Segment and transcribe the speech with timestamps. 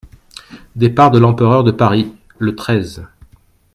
[0.75, 3.05] Départ de l'empereur de Paris, le treize.